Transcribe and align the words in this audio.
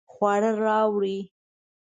خواړه 0.13 0.51
راوړئ 0.65 1.19